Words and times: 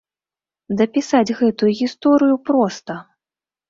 Дапісаць 0.79 1.35
гэтую 1.43 1.71
гісторыю 1.83 2.43
проста. 2.51 2.93